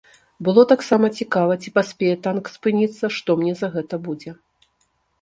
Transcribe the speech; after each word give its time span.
Было 0.47 0.63
таксама 0.71 1.09
цікава, 1.19 1.59
ці 1.65 1.75
паспее 1.77 2.15
танк 2.25 2.51
спыніцца, 2.57 3.13
што 3.21 3.29
мне 3.45 3.53
за 3.63 3.67
гэта 3.79 4.05
будзе? 4.11 4.39